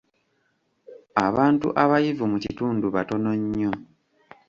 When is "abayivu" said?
1.83-2.25